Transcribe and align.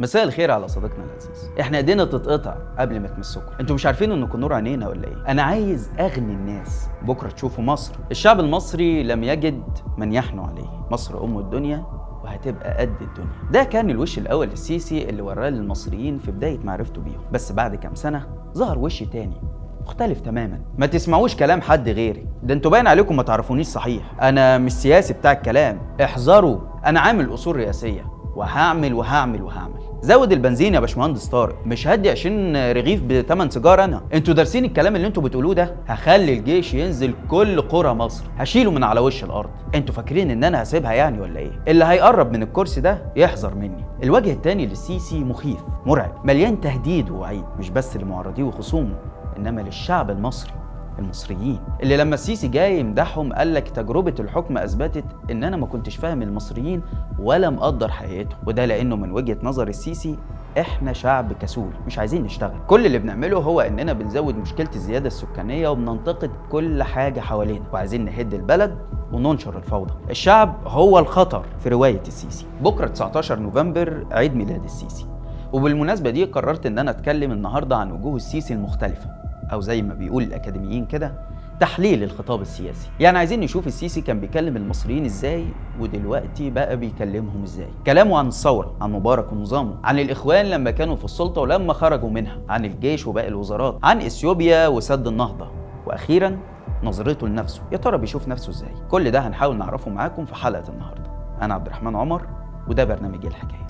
مساء 0.00 0.24
الخير 0.24 0.50
على 0.50 0.68
صديقنا 0.68 1.04
العزيز. 1.04 1.50
إحنا 1.60 1.76
ايدينا 1.78 2.04
تتقطع 2.04 2.54
قبل 2.78 3.00
ما 3.00 3.08
تمسكوا. 3.08 3.60
أنتوا 3.60 3.74
مش 3.74 3.86
عارفين 3.86 4.12
انكم 4.12 4.40
نور 4.40 4.52
عينينا 4.54 4.88
ولا 4.88 5.08
إيه؟ 5.08 5.16
أنا 5.28 5.42
عايز 5.42 5.90
اغني 5.98 6.32
الناس. 6.32 6.88
بكرة 7.02 7.28
تشوفوا 7.28 7.64
مصر. 7.64 7.94
الشعب 8.10 8.40
المصري 8.40 9.02
لم 9.02 9.24
يجد 9.24 9.62
من 9.96 10.12
يحنو 10.12 10.42
عليه. 10.42 10.86
مصر 10.90 11.24
أم 11.24 11.38
الدنيا 11.38 11.84
وهتبقى 12.24 12.78
قد 12.80 12.94
الدنيا. 13.00 13.50
ده 13.50 13.64
كان 13.64 13.90
الوش 13.90 14.18
الأول 14.18 14.46
للسيسي 14.48 15.08
اللي 15.08 15.22
وراه 15.22 15.50
للمصريين 15.50 16.18
في 16.18 16.30
بداية 16.30 16.58
معرفته 16.64 17.00
بيهم. 17.00 17.22
بس 17.32 17.52
بعد 17.52 17.74
كام 17.74 17.94
سنة 17.94 18.26
ظهر 18.54 18.78
وش 18.78 19.02
تاني 19.02 19.36
مختلف 19.82 20.20
تماما. 20.20 20.60
ما 20.78 20.86
تسمعوش 20.86 21.36
كلام 21.36 21.60
حد 21.60 21.88
غيري. 21.88 22.26
ده 22.42 22.54
أنتوا 22.54 22.70
باين 22.70 22.86
عليكم 22.86 23.16
ما 23.16 23.22
تعرفونيش 23.22 23.66
صحيح. 23.66 24.22
أنا 24.22 24.58
مش 24.58 24.72
سياسي 24.72 25.12
بتاع 25.12 25.32
الكلام. 25.32 25.80
احذروا. 26.04 26.58
أنا 26.86 27.00
عامل 27.00 27.34
أصول 27.34 27.56
رئاسية. 27.56 28.10
وهعمل 28.36 28.94
وهعمل 28.94 29.42
وهعمل. 29.42 29.79
زود 30.02 30.32
البنزين 30.32 30.74
يا 30.74 30.80
باشمهندس 30.80 31.26
طارق. 31.26 31.56
مش 31.66 31.88
هدي 31.88 32.10
20 32.10 32.56
رغيف 32.72 33.02
بثمن 33.02 33.50
سيجاره 33.50 33.84
أنا. 33.84 34.02
أنتوا 34.14 34.34
دارسين 34.34 34.64
الكلام 34.64 34.96
اللي 34.96 35.06
أنتوا 35.06 35.22
بتقولوه 35.22 35.54
ده؟ 35.54 35.74
هخلي 35.86 36.32
الجيش 36.38 36.74
ينزل 36.74 37.14
كل 37.28 37.60
قرى 37.60 37.94
مصر. 37.94 38.24
هشيله 38.38 38.70
من 38.70 38.84
على 38.84 39.00
وش 39.00 39.24
الأرض. 39.24 39.50
أنتوا 39.74 39.94
فاكرين 39.94 40.30
إن 40.30 40.44
أنا 40.44 40.62
هسيبها 40.62 40.92
يعني 40.92 41.20
ولا 41.20 41.38
إيه؟ 41.40 41.50
اللي 41.68 41.84
هيقرب 41.84 42.32
من 42.32 42.42
الكرسي 42.42 42.80
ده 42.80 43.12
يحذر 43.16 43.54
مني. 43.54 43.84
الوجه 44.02 44.32
الثاني 44.32 44.66
للسيسي 44.66 45.24
مخيف. 45.24 45.60
مرعب. 45.86 46.12
مليان 46.24 46.60
تهديد 46.60 47.10
ووعيد. 47.10 47.44
مش 47.58 47.70
بس 47.70 47.96
لمعارضيه 47.96 48.42
وخصومه 48.42 48.94
إنما 49.38 49.60
للشعب 49.60 50.10
المصري. 50.10 50.52
المصريين. 50.98 51.58
اللي 51.82 51.96
لما 51.96 52.14
السيسي 52.14 52.48
جاي 52.48 52.80
يمدحهم 52.80 53.32
قال 53.32 53.54
لك 53.54 53.68
تجربة 53.68 54.14
الحكم 54.20 54.58
أثبتت 54.58 55.04
إن 55.30 55.44
أنا 55.44 55.56
ما 55.56 55.66
كنتش 55.66 55.96
فاهم 55.96 56.22
المصريين 56.22 56.82
ولا 57.18 57.50
مقدر 57.50 57.90
حقيقتهم. 57.90 58.38
وده 58.46 58.64
لأنه 58.64 58.96
من 58.96 59.12
وجهة 59.12 59.38
نظر 59.42 59.68
السيسي 59.68 60.18
إحنا 60.58 60.92
شعب 60.92 61.32
كسول 61.32 61.70
مش 61.86 61.98
عايزين 61.98 62.22
نشتغل. 62.22 62.60
كل 62.66 62.86
اللي 62.86 62.98
بنعمله 62.98 63.38
هو 63.38 63.60
إننا 63.60 63.92
بنزود 63.92 64.36
مشكلة 64.36 64.70
الزيادة 64.74 65.06
السكانية 65.06 65.68
وبننتقد 65.68 66.30
كل 66.50 66.82
حاجة 66.82 67.20
حوالينا. 67.20 67.64
وعايزين 67.72 68.04
نهد 68.04 68.34
البلد 68.34 68.78
وننشر 69.12 69.56
الفوضى. 69.56 69.94
الشعب 70.10 70.54
هو 70.66 70.98
الخطر 70.98 71.44
في 71.58 71.68
رواية 71.68 72.02
السيسي. 72.06 72.46
بكرة 72.62 72.86
19 72.86 73.38
نوفمبر 73.38 74.06
عيد 74.12 74.36
ميلاد 74.36 74.64
السيسي. 74.64 75.06
وبالمناسبة 75.52 76.10
دي 76.10 76.24
قررت 76.24 76.66
إن 76.66 76.78
أنا 76.78 76.90
أتكلم 76.90 77.32
النهارده 77.32 77.76
عن 77.76 77.92
وجوه 77.92 78.16
السيسي 78.16 78.54
المختلفة. 78.54 79.19
أو 79.52 79.60
زي 79.60 79.82
ما 79.82 79.94
بيقول 79.94 80.22
الأكاديميين 80.22 80.86
كده 80.86 81.12
تحليل 81.60 82.02
الخطاب 82.02 82.40
السياسي. 82.40 82.88
يعني 83.00 83.18
عايزين 83.18 83.40
نشوف 83.40 83.66
السيسي 83.66 84.00
كان 84.00 84.20
بيكلم 84.20 84.56
المصريين 84.56 85.04
إزاي 85.04 85.44
ودلوقتي 85.80 86.50
بقى 86.50 86.76
بيكلمهم 86.76 87.42
إزاي. 87.42 87.68
كلامه 87.86 88.18
عن 88.18 88.28
الثورة 88.28 88.74
عن 88.80 88.92
مبارك 88.92 89.32
ونظامه 89.32 89.74
عن 89.84 89.98
الإخوان 89.98 90.46
لما 90.46 90.70
كانوا 90.70 90.96
في 90.96 91.04
السلطة 91.04 91.40
ولما 91.40 91.72
خرجوا 91.72 92.10
منها 92.10 92.38
عن 92.48 92.64
الجيش 92.64 93.06
وباقي 93.06 93.28
الوزارات 93.28 93.78
عن 93.82 94.00
إثيوبيا 94.00 94.68
وسد 94.68 95.06
النهضة. 95.06 95.48
وأخيرا 95.86 96.38
نظرته 96.82 97.28
لنفسه. 97.28 97.62
يا 97.72 97.76
ترى 97.76 97.98
بيشوف 97.98 98.28
نفسه 98.28 98.50
إزاي؟ 98.50 98.70
كل 98.90 99.10
ده 99.10 99.20
هنحاول 99.20 99.58
نعرفه 99.58 99.90
معاكم 99.90 100.26
في 100.26 100.34
حلقة 100.34 100.68
النهارده. 100.68 101.10
أنا 101.42 101.54
عبد 101.54 101.66
الرحمن 101.66 101.96
عمر 101.96 102.26
وده 102.68 102.84
برنامج 102.84 103.26
الحكاية. 103.26 103.66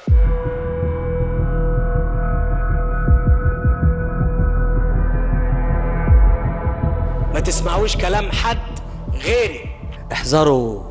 ما 7.40 7.46
تسمعوش 7.46 7.96
كلام 7.96 8.32
حد 8.32 8.58
غيري. 9.14 9.60
احذروا. 10.12 10.82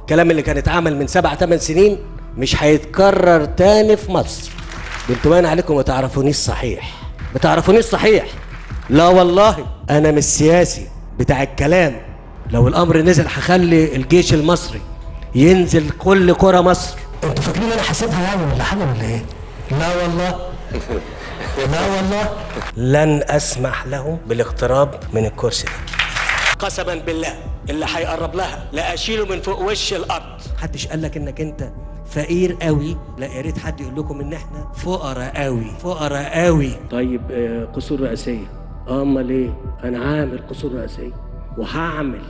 الكلام 0.00 0.30
اللي 0.30 0.42
كان 0.42 0.56
اتعمل 0.56 0.96
من 0.96 1.06
سبع 1.06 1.34
ثمان 1.34 1.58
سنين 1.58 1.98
مش 2.36 2.62
هيتكرر 2.62 3.44
تاني 3.44 3.96
في 3.96 4.12
مصر. 4.12 4.50
أنتوا 5.10 5.30
باين 5.30 5.46
عليكم 5.46 5.76
ما 5.76 5.82
تعرفونيش 5.82 6.36
صحيح. 6.36 6.92
ما 7.34 7.38
تعرفونيش 7.38 7.84
صحيح. 7.84 8.24
لا 8.90 9.08
والله. 9.08 9.66
أنا 9.90 10.10
مش 10.10 10.24
سياسي 10.24 10.86
بتاع 11.18 11.42
الكلام. 11.42 12.00
لو 12.50 12.68
الأمر 12.68 12.96
نزل 12.96 13.26
هخلي 13.26 13.96
الجيش 13.96 14.34
المصري 14.34 14.80
ينزل 15.34 15.90
كل 15.90 16.34
قرى 16.34 16.60
مصر. 16.60 16.98
أنتوا 17.24 17.44
فاكرين 17.44 17.72
أنا 17.72 17.82
حاسبها 17.82 18.22
يعني 18.22 18.52
ولا 18.52 18.64
حاجة 18.64 18.80
ولا 18.80 19.02
إيه؟ 19.02 19.24
لا 19.70 20.02
والله. 20.02 20.38
لا 21.58 21.80
والله. 21.96 22.28
لن 22.76 23.22
أسمح 23.28 23.86
لهم 23.86 24.18
بالاقتراب 24.28 24.94
من 25.14 25.26
الكرسي 25.26 25.66
ده. 25.66 25.72
قسما 26.58 26.94
بالله 26.94 27.34
اللي 27.70 27.86
هيقرب 27.94 28.34
لها 28.34 28.64
لا 28.72 28.94
أشيله 28.94 29.26
من 29.26 29.40
فوق 29.40 29.60
وش 29.60 29.92
الأرض. 29.92 30.40
محدش 30.58 30.86
قال 30.86 31.02
لك 31.02 31.16
إنك 31.16 31.40
أنت 31.40 31.70
فقير 32.06 32.56
قوي 32.62 32.96
لا 33.18 33.26
يا 33.26 33.40
ريت 33.40 33.58
حد 33.58 33.80
يقول 33.80 33.96
لكم 33.96 34.20
إن 34.20 34.32
إحنا 34.32 34.72
فقراء 34.74 35.42
قوي 35.44 35.64
فقراء 35.80 36.44
قوي. 36.46 36.72
طيب 36.90 37.20
آه، 37.30 37.64
قصور 37.64 38.00
رئاسيه 38.00 38.46
آه، 38.88 39.02
أمال 39.02 39.30
إيه؟ 39.30 39.50
أنا 39.84 39.98
عامل 39.98 40.42
قصور 40.50 40.72
رئاسيه 40.72 41.12
وهعمل. 41.58 42.22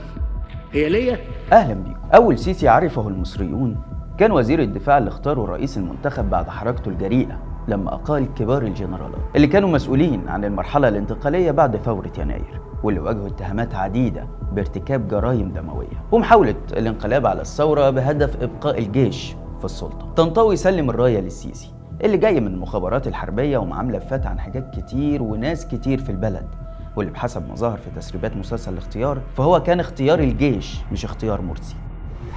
هي 0.73 0.89
ليا؟ 0.89 1.19
أهلا 1.53 1.73
بيكم. 1.73 1.99
أول 2.15 2.39
سيسي 2.39 2.67
عرفه 2.67 3.07
المصريون 3.07 3.81
كان 4.19 4.31
وزير 4.31 4.61
الدفاع 4.61 4.97
اللي 4.97 5.09
اختاره 5.09 5.45
رئيس 5.45 5.77
المنتخب 5.77 6.29
بعد 6.29 6.49
حركته 6.49 6.89
الجريئة. 6.89 7.39
لما 7.67 7.93
أقال 7.93 8.33
كبار 8.33 8.61
الجنرالات 8.61 9.19
اللي 9.35 9.47
كانوا 9.47 9.69
مسؤولين 9.69 10.29
عن 10.29 10.45
المرحلة 10.45 10.87
الانتقالية 10.87 11.51
بعد 11.51 11.77
ثوره 11.77 12.11
يناير 12.17 12.61
واللي 12.83 12.99
واجهوا 12.99 13.27
اتهامات 13.27 13.75
عديدة 13.75 14.27
بارتكاب 14.51 15.07
جرائم 15.07 15.51
دموية 15.51 16.03
ومحاولة 16.11 16.55
الانقلاب 16.73 17.25
على 17.25 17.41
الثورة 17.41 17.89
بهدف 17.89 18.41
إبقاء 18.43 18.79
الجيش 18.79 19.35
في 19.59 19.65
السلطة. 19.65 20.13
طنطاوي 20.15 20.55
سلم 20.55 20.89
الراية 20.89 21.19
للسيسي 21.19 21.71
اللي 22.03 22.17
جاي 22.17 22.39
من 22.39 22.47
المخابرات 22.47 23.07
الحربية 23.07 23.57
ومعاه 23.57 23.83
ملفات 23.83 24.25
عن 24.25 24.39
حاجات 24.39 24.75
كتير 24.79 25.23
وناس 25.23 25.67
كتير 25.67 25.99
في 26.03 26.11
البلد 26.11 26.47
واللي 26.95 27.11
بحسب 27.11 27.49
ما 27.49 27.55
ظهر 27.55 27.77
في 27.77 27.89
تسريبات 27.95 28.35
مسلسل 28.37 28.73
الاختيار 28.73 29.21
فهو 29.37 29.63
كان 29.63 29.79
اختيار 29.79 30.19
الجيش 30.19 30.77
مش 30.91 31.05
اختيار 31.05 31.41
مرسي. 31.41 31.75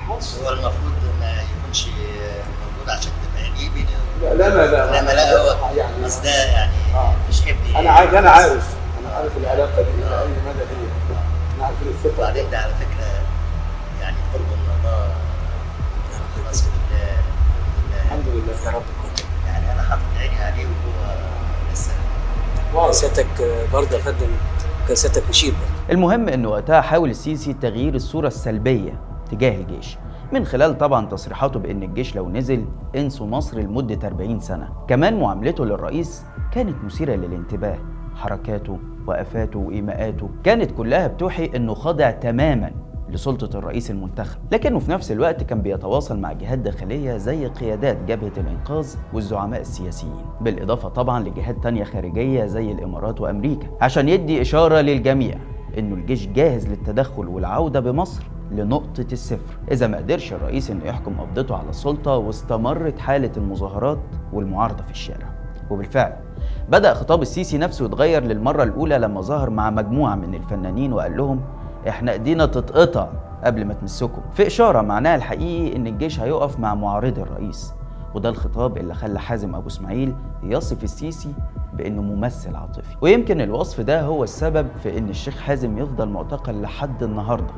هو 0.09 0.15
المفروض 0.53 0.93
ما 1.21 1.31
يكونش 1.33 1.87
موجود 1.87 2.89
عشان 2.91 3.12
لا 4.22 4.34
لا 4.34 4.48
لا 4.48 4.70
لا. 4.70 5.00
انما 5.00 5.10
لا 5.10 5.36
هو 5.40 5.76
يعني 5.76 6.02
بس 6.04 6.18
ده 6.18 6.30
يعني. 6.44 6.72
آه. 6.94 7.12
مش 7.28 7.42
ابني 7.42 7.78
أنا 7.78 7.90
عارف 7.90 8.14
أنا 8.14 8.30
عارف. 8.30 8.74
أنا 9.00 9.14
عارف 9.16 9.36
العلاقة 9.36 9.82
دي 9.82 9.90
إلى 9.98 10.22
أي 10.22 10.28
مدى 10.28 10.60
هي. 10.60 11.16
أنا 11.56 11.66
عارف 11.66 11.76
الثقه 11.82 12.18
وبعدين 12.18 12.50
ده 12.50 12.58
على 12.58 12.72
فكرة 12.74 13.06
يعني 14.00 14.16
قرب 14.34 14.42
من 14.42 14.72
الله. 14.78 15.08
خلاص 16.44 16.62
بالله 16.62 17.16
الحمد 18.04 18.24
لله. 18.26 18.70
يا 18.70 18.76
رب 18.76 18.82
يعني 19.46 19.72
أنا 19.72 19.82
حاطط 19.82 20.02
عيني 20.20 20.44
عليه 20.44 20.64
وهو 20.64 21.14
لسه. 21.72 21.90
واضح 22.74 22.92
سيادتك 22.92 23.26
برضه 23.72 23.96
يا 23.96 24.02
فندم 24.02 24.30
كان 24.88 24.96
سيادتك 24.96 25.22
مشير. 25.28 25.52
المهم 25.90 26.28
إن 26.28 26.46
وقتها 26.46 26.80
حاول 26.80 27.10
السيسي 27.10 27.52
تغيير 27.52 27.94
الصورة 27.94 28.26
السلبية 28.26 29.00
تجاه 29.30 29.50
الجيش. 29.54 29.96
من 30.32 30.44
خلال 30.44 30.78
طبعا 30.78 31.06
تصريحاته 31.06 31.60
بأن 31.60 31.82
الجيش 31.82 32.16
لو 32.16 32.31
نزل 32.31 32.65
انسوا 32.97 33.26
مصر 33.26 33.59
لمدة 33.60 34.09
40 34.09 34.41
سنة. 34.41 34.69
كمان 34.88 35.20
معاملته 35.20 35.65
للرئيس 35.65 36.25
كانت 36.53 36.84
مثيرة 36.84 37.15
للانتباه. 37.15 37.78
حركاته 38.15 38.78
وقفاته 39.06 39.59
وإيماءاته 39.59 40.28
كانت 40.44 40.71
كلها 40.71 41.06
بتوحي 41.06 41.50
إنه 41.56 41.75
خاضع 41.75 42.10
تماما 42.10 42.72
لسلطة 43.09 43.59
الرئيس 43.59 43.91
المنتخب. 43.91 44.38
لكنه 44.53 44.78
في 44.78 44.91
نفس 44.91 45.12
الوقت 45.12 45.42
كان 45.42 45.62
بيتواصل 45.62 46.19
مع 46.19 46.32
جهات 46.32 46.59
داخلية 46.59 47.16
زي 47.16 47.47
قيادات 47.47 47.98
جبهة 48.09 48.32
الإنقاذ 48.37 48.94
والزعماء 49.12 49.60
السياسيين. 49.60 50.25
بالإضافة 50.41 50.88
طبعا 50.88 51.21
لجهات 51.21 51.62
تانية 51.62 51.84
خارجية 51.84 52.47
زي 52.47 52.72
الإمارات 52.72 53.21
وأمريكا. 53.21 53.66
عشان 53.81 54.09
يدي 54.09 54.41
إشارة 54.41 54.81
للجميع 54.81 55.34
إنه 55.78 55.94
الجيش 55.94 56.26
جاهز 56.26 56.69
للتدخل 56.69 57.28
والعودة 57.28 57.81
بمصر. 57.81 58.22
لنقطة 58.56 59.06
الصفر. 59.12 59.56
إذا 59.70 59.86
ما 59.86 59.98
قدرش 59.98 60.32
الرئيس 60.32 60.70
إنه 60.70 60.84
يحكم 60.84 61.20
قبضته 61.20 61.56
على 61.56 61.70
السلطة 61.70 62.16
واستمرت 62.16 62.98
حالة 62.98 63.30
المظاهرات 63.36 63.98
والمعارضة 64.32 64.84
في 64.84 64.90
الشارع. 64.90 65.26
وبالفعل 65.70 66.12
بدأ 66.68 66.94
خطاب 66.94 67.22
السيسي 67.22 67.59
نفسه 67.59 67.84
يتغير 67.84 68.22
للمرة 68.24 68.62
الأولى 68.62 68.98
لما 68.98 69.21
ظهر 69.21 69.50
مع 69.50 69.71
مجموعة 69.71 70.15
من 70.15 70.34
الفنانين 70.34 70.92
وقال 70.92 71.16
لهم 71.16 71.41
إحنا 71.88 72.12
إيدينا 72.12 72.47
تتقطع 72.47 73.09
قبل 73.44 73.65
ما 73.65 73.74
تمسكم 73.74 74.22
في 74.32 74.47
إشارة 74.47 74.80
معناها 74.80 75.16
الحقيقي 75.16 75.77
إن 75.77 75.86
الجيش 75.86 76.21
هيقف 76.21 76.59
مع 76.59 76.74
معارضي 76.74 77.22
الرئيس 77.22 77.72
وده 78.15 78.28
الخطاب 78.28 78.77
اللي 78.78 78.94
خلى 78.94 79.21
حازم 79.21 79.54
أبو 79.54 79.66
إسماعيل 79.68 80.15
يصف 80.42 80.84
السيسي 80.84 81.34
بأنه 81.74 82.03
ممثل 82.03 82.56
عاطفي. 82.56 82.97
ويمكن 83.00 83.41
الوصف 83.41 83.80
ده 83.80 84.03
هو 84.03 84.24
السبب 84.24 84.66
في 84.82 84.98
إن 84.98 85.09
الشيخ 85.09 85.38
حازم 85.41 85.78
يفضل 85.78 86.09
معتقل 86.09 86.62
لحد 86.62 87.03
النهاردة. 87.03 87.53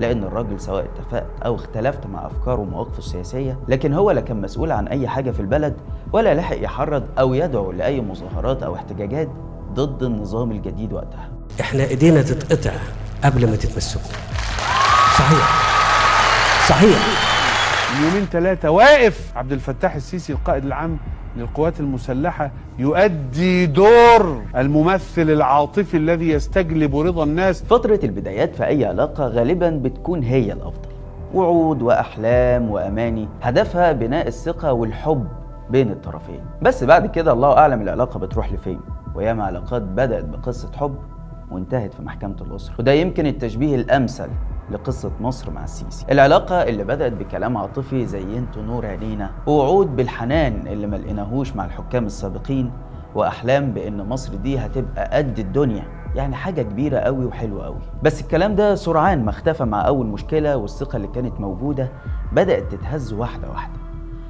لأن 0.00 0.24
الراجل 0.24 0.60
سواء 0.60 0.84
اتفقت 0.84 1.26
أو 1.46 1.54
اختلفت 1.54 2.06
مع 2.06 2.26
أفكاره 2.26 2.60
ومواقفه 2.60 2.98
السياسية 2.98 3.58
لكن 3.68 3.92
هو 3.92 4.10
لا 4.10 4.20
كان 4.20 4.40
مسؤول 4.40 4.72
عن 4.72 4.88
أي 4.88 5.08
حاجة 5.08 5.30
في 5.30 5.40
البلد 5.40 5.76
ولا 6.12 6.34
لحق 6.34 6.56
يحرض 6.62 7.04
أو 7.18 7.34
يدعو 7.34 7.72
لأي 7.72 8.00
مظاهرات 8.00 8.62
أو 8.62 8.74
احتجاجات 8.74 9.28
ضد 9.74 10.02
النظام 10.02 10.50
الجديد 10.50 10.92
وقتها. 10.92 11.28
إحنا 11.60 11.84
إيدينا 11.84 12.22
تتقطع 12.22 12.72
قبل 13.24 13.50
ما 13.50 13.56
تتمسكوا. 13.56 14.12
صحيح. 15.18 15.48
صحيح. 16.68 17.25
يومين 18.04 18.24
ثلاثة 18.24 18.70
واقف. 18.70 19.32
عبد 19.36 19.52
الفتاح 19.52 19.94
السيسي 19.94 20.32
القائد 20.32 20.64
العام 20.64 20.98
للقوات 21.36 21.80
المسلحة 21.80 22.50
يؤدي 22.78 23.66
دور 23.66 24.42
الممثل 24.56 25.30
العاطفي 25.30 25.96
الذي 25.96 26.30
يستجلب 26.30 26.96
رضا 26.96 27.24
الناس. 27.24 27.62
فترة 27.62 28.00
البدايات 28.04 28.56
في 28.56 28.66
أي 28.66 28.84
علاقة 28.84 29.26
غالبا 29.26 29.70
بتكون 29.70 30.22
هي 30.22 30.52
الأفضل. 30.52 30.88
وعود 31.34 31.82
وأحلام 31.82 32.70
وأماني 32.70 33.28
هدفها 33.42 33.92
بناء 33.92 34.26
الثقة 34.26 34.72
والحب 34.72 35.28
بين 35.70 35.90
الطرفين. 35.90 36.40
بس 36.62 36.84
بعد 36.84 37.06
كده 37.06 37.32
الله 37.32 37.58
أعلم 37.58 37.82
العلاقة 37.82 38.18
بتروح 38.18 38.52
لفين. 38.52 38.80
وياما 39.14 39.44
علاقات 39.44 39.82
بدأت 39.82 40.24
بقصة 40.24 40.72
حب 40.76 40.96
وانتهت 41.50 41.94
في 41.94 42.02
محكمة 42.02 42.36
الأسرة. 42.40 42.74
وده 42.78 42.92
يمكن 42.92 43.26
التشبيه 43.26 43.76
الأمثل 43.76 44.28
لقصة 44.70 45.10
مصر 45.20 45.50
مع 45.50 45.64
السيسي. 45.64 46.06
العلاقة 46.10 46.62
اللي 46.62 46.84
بدأت 46.84 47.12
بكلام 47.12 47.56
عاطفي 47.56 48.06
زي 48.06 48.38
أنتوا 48.38 48.62
نور 48.62 48.86
عينينا 48.86 49.30
ووعود 49.46 49.96
بالحنان 49.96 50.66
اللي 50.66 50.86
ما 50.86 50.96
لقيناهوش 50.96 51.56
مع 51.56 51.64
الحكام 51.64 52.06
السابقين 52.06 52.72
وأحلام 53.14 53.72
بإن 53.72 54.08
مصر 54.08 54.34
دي 54.34 54.58
هتبقى 54.58 55.10
قد 55.16 55.38
الدنيا. 55.38 55.84
يعني 56.14 56.34
حاجة 56.36 56.62
كبيرة 56.62 56.98
قوي 56.98 57.24
وحلوة 57.24 57.64
قوي. 57.64 57.78
بس 58.02 58.20
الكلام 58.20 58.54
ده 58.54 58.74
سرعان 58.74 59.24
ما 59.24 59.30
اختفى 59.30 59.64
مع 59.64 59.86
أول 59.86 60.06
مشكلة 60.06 60.56
والثقة 60.56 60.96
اللي 60.96 61.08
كانت 61.08 61.40
موجودة 61.40 61.88
بدأت 62.32 62.72
تتهز 62.72 63.12
واحدة 63.12 63.50
واحدة. 63.50 63.85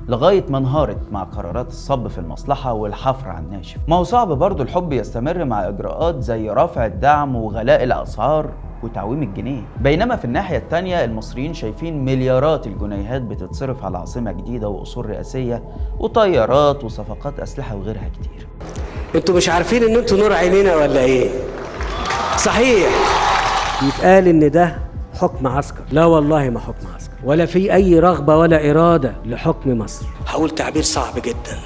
لغاية 0.09 0.45
ما 0.49 0.59
انهارت 0.59 0.99
مع 1.13 1.23
قرارات 1.23 1.69
الصب 1.69 2.09
في 2.09 2.19
المصلحة 2.19 2.73
والحفر 2.73 3.29
على 3.29 3.45
الناشف. 3.45 3.79
ما 3.89 3.97
هو 3.97 4.05
صعب 4.05 4.29
برضو 4.29 4.63
الحب 4.63 4.93
يستمر 4.93 5.45
مع 5.45 5.69
إجراءات 5.69 6.21
زي 6.21 6.51
رفع 6.51 6.87
الدعم 6.87 7.37
وغلاء 7.37 7.85
الأسعار 7.85 8.51
وتعويم 8.83 9.23
الجنيه. 9.23 9.63
بينما 9.81 10.17
في 10.17 10.25
الناحية 10.25 10.57
التانية 10.57 11.05
المصريين 11.05 11.55
شايفين 11.55 12.05
مليارات 12.05 12.67
الجنيهات 12.67 13.23
بتتصرف 13.23 13.85
على 13.85 13.99
عاصمة 13.99 14.33
جديدة 14.33 14.69
وأصول 14.69 15.07
رئاسية 15.11 15.63
وطيارات 15.99 16.85
وصفقات 16.85 17.41
أسلحة 17.41 17.77
وغيرها 17.77 18.11
كتير. 18.21 18.47
أنتوا 19.15 19.37
مش 19.37 19.49
عارفين 19.49 19.83
إن 19.83 19.97
أنتوا 19.97 20.19
نور 20.19 20.33
عينينا 20.33 20.77
ولا 20.77 21.01
إيه؟ 21.01 21.31
صحيح. 22.37 22.89
يتقال 23.83 24.29
إن 24.29 24.51
ده 24.51 24.79
حكم 25.21 25.47
عسكر. 25.47 25.83
لا 25.91 26.05
والله 26.05 26.51
ما 26.51 26.61
حكم 26.61 26.87
عسكر. 26.95 27.15
ولا 27.25 27.47
في 27.47 27.75
أي 27.75 27.99
رغبة 27.99 28.37
ولا 28.37 28.71
إرادة 28.71 29.15
لحكم 29.25 29.79
مصر. 29.79 30.07
هقول 30.27 30.51
تعبير 30.51 30.83
صعب 30.83 31.15
جدا. 31.15 31.59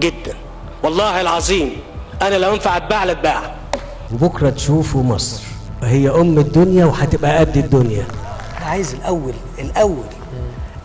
جدا. 0.00 0.34
والله 0.82 1.20
العظيم 1.20 1.70
أنا 2.22 2.34
لو 2.34 2.52
ينفع 2.52 2.76
أتباع 2.76 3.04
لاتباع 3.04 3.54
وبكرة 4.14 4.50
تشوفوا 4.50 5.02
مصر. 5.02 5.42
هي 5.82 6.10
أم 6.10 6.38
الدنيا 6.38 6.84
وهتبقى 6.84 7.38
قد 7.38 7.56
الدنيا. 7.56 8.04
أنا 8.58 8.66
عايز 8.66 8.94
الأول 8.94 9.32
الأول. 9.58 10.06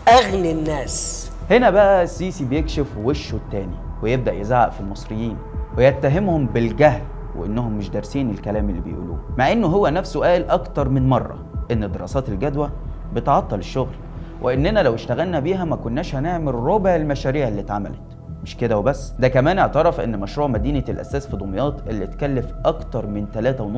أغني 0.08 0.52
الناس. 0.52 1.28
هنا 1.50 1.70
بقى 1.70 2.02
السيسي 2.02 2.44
بيكشف 2.44 2.86
وشه 3.04 3.34
التاني 3.34 3.76
ويبدأ 4.02 4.32
يزعق 4.32 4.72
في 4.72 4.80
المصريين 4.80 5.36
ويتهمهم 5.78 6.46
بالجهل. 6.46 7.02
وإنهم 7.36 7.72
مش 7.78 7.90
دارسين 7.90 8.30
الكلام 8.30 8.70
اللي 8.70 8.80
بيقولوه 8.80 9.18
مع 9.38 9.52
إنه 9.52 9.66
هو 9.66 9.88
نفسه 9.88 10.20
قال 10.20 10.50
أكتر 10.50 10.88
من 10.88 11.08
مرة 11.08 11.38
إن 11.72 11.92
دراسات 11.92 12.28
الجدوى 12.28 12.70
بتعطل 13.14 13.58
الشغل 13.58 13.94
وإننا 14.42 14.80
لو 14.80 14.94
اشتغلنا 14.94 15.40
بيها 15.40 15.64
ما 15.64 15.76
كناش 15.76 16.14
هنعمل 16.14 16.54
ربع 16.54 16.96
المشاريع 16.96 17.48
اللي 17.48 17.60
اتعملت. 17.60 18.00
مش 18.42 18.56
كده 18.56 18.78
وبس؟ 18.78 19.10
ده 19.18 19.28
كمان 19.28 19.58
اعترف 19.58 20.00
إن 20.00 20.20
مشروع 20.20 20.46
مدينة 20.46 20.84
الأساس 20.88 21.26
في 21.26 21.36
دمياط 21.36 21.88
اللي 21.88 22.04
اتكلف 22.04 22.52
أكتر 22.64 23.06
من 23.06 23.26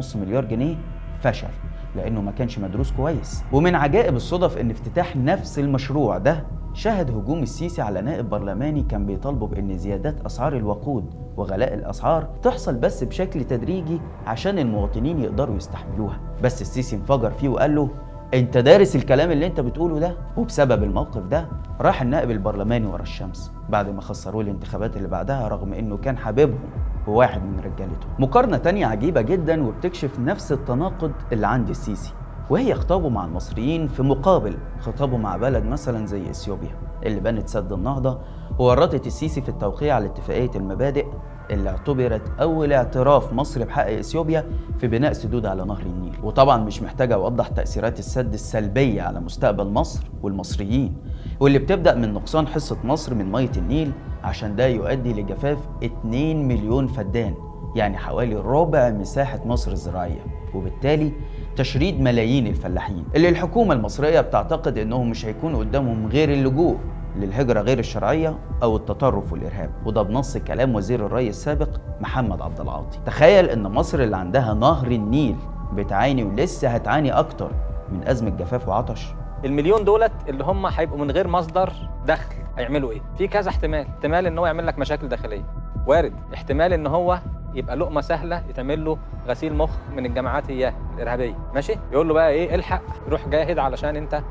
3.5 0.03 0.17
مليار 0.17 0.44
جنيه 0.44 0.75
فشل 1.21 1.49
لأنه 1.97 2.21
ما 2.21 2.31
كانش 2.33 2.59
مدروس 2.59 2.93
كويس. 2.93 3.45
ومن 3.53 3.75
عجائب 3.75 4.17
الصدف 4.17 4.59
إن 4.59 4.71
افتتاح 4.71 5.17
نفس 5.17 5.59
المشروع 5.59 6.19
ده 6.19 6.45
شهد 6.75 7.11
هجوم 7.11 7.43
السيسي 7.43 7.83
على 7.83 8.01
نائب 8.01 8.31
برلماني 8.31 8.83
كان 8.83 9.07
بيطالبه 9.07 9.47
بإن 9.47 9.79
زيادات 9.79 10.21
أسعار 10.27 10.57
الوقود 10.57 11.15
وغلاء 11.37 11.75
الأسعار 11.75 12.29
تحصل 12.43 12.75
بس 12.75 13.05
بشكل 13.05 13.45
تدريجي 13.45 14.01
عشان 14.27 14.59
المواطنين 14.59 15.19
يقدروا 15.19 15.57
يستحملوها. 15.57 16.21
بس 16.43 16.63
السيسي 16.63 16.97
انفجر 16.97 17.31
فيه 17.31 17.49
وقال 17.49 17.75
له 17.75 17.89
أنت 18.35 18.59
دارس 18.59 18.97
الكلام 18.97 19.31
اللي 19.31 19.47
أنت 19.47 19.61
بتقوله 19.61 19.99
ده؟ 19.99 20.17
وبسبب 20.37 20.83
الموقف 20.83 21.23
ده 21.23 21.49
راح 21.81 22.03
النائب 22.03 22.31
البرلماني 22.31 22.87
ورا 22.87 23.03
الشمس. 23.03 23.53
بعد 23.69 23.89
ما 23.89 24.01
خسروه 24.01 24.43
الانتخابات 24.43 24.97
اللي 24.97 25.09
بعدها 25.09 25.49
رغم 25.49 25.73
إنه 25.73 25.97
كان 25.97 26.19
حبيبهم 26.19 26.59
وواحد 27.06 27.43
من 27.43 27.61
رجالته. 27.61 28.06
مقارنة 28.19 28.56
تانية 28.56 28.87
عجيبة 28.87 29.20
جدا 29.20 29.67
وبتكشف 29.67 30.19
نفس 30.20 30.53
التناقض 30.53 31.12
اللي 31.32 31.47
عند 31.47 31.69
السيسي 31.69 32.12
وهي 32.50 32.75
خطابه 32.75 33.08
مع 33.08 33.25
المصريين 33.25 33.88
في 33.88 34.03
مقابل 34.03 34.56
خطابه 34.81 35.17
مع 35.17 35.37
بلد 35.37 35.64
مثلا 35.64 36.06
زي 36.06 36.31
إثيوبيا 36.31 36.70
اللي 37.05 37.20
بنت 37.20 37.49
سد 37.49 37.73
النهضة 37.73 38.19
وورطت 38.58 39.06
السيسي 39.06 39.41
في 39.41 39.49
التوقيع 39.49 39.94
على 39.94 40.06
اتفاقية 40.06 40.50
المبادئ 40.56 41.06
اللي 41.50 41.70
اعتبرت 41.70 42.22
أول 42.40 42.72
اعتراف 42.72 43.32
مصري 43.32 43.64
بحق 43.64 43.87
إثيوبيا 43.87 44.44
في 44.78 44.87
بناء 44.87 45.12
سدود 45.12 45.46
على 45.46 45.64
نهر 45.64 45.82
النيل. 45.82 46.14
وطبعا 46.22 46.56
مش 46.56 46.82
محتاج 46.82 47.12
أوضح 47.12 47.48
تأثيرات 47.48 47.98
السد 47.98 48.32
السلبية 48.34 49.02
على 49.02 49.20
مستقبل 49.20 49.66
مصر 49.66 50.04
والمصريين 50.22 50.96
واللي 51.40 51.58
بتبدأ 51.58 51.94
من 51.94 52.12
نقصان 52.12 52.46
حصة 52.46 52.76
مصر 52.84 53.14
من 53.14 53.32
مية 53.32 53.50
النيل 53.56 53.93
عشان 54.25 54.56
ده 54.56 54.66
يؤدي 54.66 55.12
لجفاف 55.12 55.58
2 55.84 56.48
مليون 56.48 56.87
فدان 56.87 57.34
يعني 57.76 57.96
حوالي 57.96 58.34
ربع 58.37 58.90
مساحة 58.90 59.40
مصر 59.44 59.72
الزراعية. 59.72 60.25
وبالتالي 60.54 61.12
تشريد 61.56 62.00
ملايين 62.00 62.46
الفلاحين 62.46 63.04
اللي 63.16 63.28
الحكومة 63.28 63.75
المصرية 63.75 64.20
بتعتقد 64.20 64.78
إنهم 64.78 65.10
مش 65.10 65.26
هيكون 65.26 65.56
قدامهم 65.56 66.06
غير 66.06 66.32
اللجوء. 66.32 66.76
للهجرة 67.17 67.61
غير 67.61 67.79
الشرعية 67.79 68.39
أو 68.63 68.77
التطرف 68.77 69.33
والإرهاب. 69.33 69.71
وده 69.85 70.03
بنص 70.03 70.37
كلام 70.37 70.75
وزير 70.75 71.07
الري 71.07 71.29
السابق 71.29 71.69
محمد 72.01 72.43
عبد 72.43 72.61
العاطي. 72.61 72.99
تخيل 73.07 73.51
إن 73.51 73.63
مصر 73.63 74.01
اللي 74.01 74.17
عندها 74.17 74.55
نهر 74.55 74.87
النيل 74.87 75.37
بتعاني 75.73 76.25
ولسه 76.25 76.69
هتعاني 76.69 77.13
أكتر 77.13 77.51
من 77.93 78.09
أزمة 78.09 78.31
جفاف 78.31 78.69
وعطش. 78.69 79.07
المليون 79.45 79.85
دولت 79.85 80.13
اللي 80.29 80.45
هم 80.45 80.67
هيبقوا 80.67 80.99
من 80.99 81.11
غير 81.11 81.29
مصدر 81.29 81.73
دخل 82.07 82.35
هيعملوا 82.59 82.91
إيه؟ 82.91 83.01
في 83.19 83.29
كذا 83.29 83.49
احتمال، 83.49 83.87
احتمال 83.87 84.27
إن 84.27 84.39
هو 84.39 84.47
يعمل 84.47 84.67
لك 84.67 84.79
مشاكل 84.79 85.09
داخلية. 85.09 85.45
وارد، 85.87 86.13
احتمال 86.35 86.73
إن 86.73 86.87
هو 86.87 87.19
يبقى 87.55 87.77
لقمة 87.77 88.01
سهلة 88.01 88.43
يتعمل 88.49 88.85
له 88.85 88.99
غسيل 89.29 89.55
مخ 89.55 89.71
من 89.97 90.07
الجماعات 90.07 90.51
اياه 90.51 90.75
الإرهابية، 90.95 91.35
ماشي؟ 91.55 91.75
يقول 91.93 92.09
له 92.09 92.15
بقى 92.15 92.31
إيه؟ 92.31 92.55
الحق. 92.55 92.83
روح 93.09 93.29
جاهد 93.29 93.59
علشان 93.59 93.97
أنت 93.97 94.23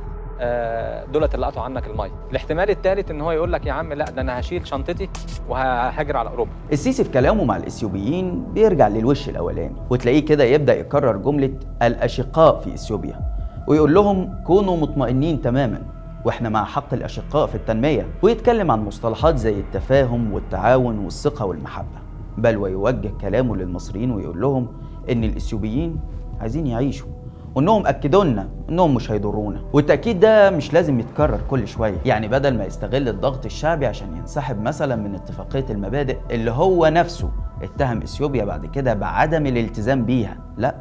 دولت 1.14 1.36
اللي 1.36 1.46
قطعوا 1.46 1.66
عنك 1.66 1.88
الميه. 1.88 2.12
الاحتمال 2.32 2.70
الثالث 2.70 3.12
إن 3.12 3.22
هو 3.22 3.32
يقول 3.32 3.54
لك 3.54 3.66
يا 3.66 3.72
عم 3.72 3.94
لا 3.94 4.06
ده 4.06 4.22
أنا 4.22 4.40
هشيل 4.40 4.68
شنطتي 4.68 5.10
وههاجر 5.50 6.18
على 6.18 6.30
أوروبا. 6.30 6.52
السيسي 6.74 7.04
في 7.04 7.10
كلامه 7.12 7.44
مع 7.44 7.58
الإثيوبيين 7.58 8.46
بيرجع 8.54 8.88
للوش 8.88 9.30
الأولاني 9.30 9.76
وتلاقيه 9.90 10.26
كده 10.26 10.44
يبدأ 10.44 10.76
يكرر 10.80 11.18
جملة 11.18 11.54
الأشقاء 11.82 12.60
في 12.60 12.74
إثيوبيا 12.74 13.20
ويقول 13.68 13.94
لهم 13.94 14.44
كونوا 14.44 14.78
مطمئنين 14.78 15.42
تماما 15.42 15.82
وإحنا 16.26 16.50
مع 16.50 16.64
حق 16.66 16.94
الأشقاء 16.94 17.48
في 17.48 17.56
التنمية 17.56 18.08
ويتكلم 18.22 18.72
عن 18.72 18.86
مصطلحات 18.86 19.38
زي 19.38 19.60
التفاهم 19.60 20.34
والتعاون 20.34 21.00
والثقة 21.00 21.46
والمحبة 21.46 21.98
بل 22.38 22.58
ويوجه 22.58 23.12
كلامه 23.22 23.56
للمصريين 23.56 24.12
ويقول 24.12 24.42
لهم 24.42 24.68
إن 25.12 25.24
الإثيوبيين 25.24 26.00
عايزين 26.42 26.68
يعيشوا 26.68 27.08
وإنهم 27.56 27.88
اكدوا 27.88 28.24
لنا 28.24 28.50
إنهم 28.70 28.96
مش 28.96 29.12
هيضرونا. 29.12 29.62
والتأكيد 29.74 30.20
ده 30.20 30.50
مش 30.50 30.74
لازم 30.74 31.00
يتكرر 31.00 31.40
كل 31.50 31.68
شوية. 31.68 31.98
يعني 32.06 32.28
بدل 32.28 32.58
ما 32.58 32.66
يستغل 32.66 33.10
الضغط 33.10 33.46
الشعبي 33.46 33.86
عشان 33.86 34.18
ينسحب 34.18 34.62
مثلا 34.62 34.96
من 34.96 35.16
اتفاقية 35.16 35.66
المبادئ 35.70 36.18
اللي 36.32 36.52
هو 36.52 36.88
نفسه 36.88 37.30
اتهم 37.64 38.02
إثيوبيا 38.02 38.46
بعد 38.46 38.66
كده 38.66 38.94
بعدم 38.94 39.46
الالتزام 39.46 40.06
بيها 40.06 40.38
لا. 40.58 40.76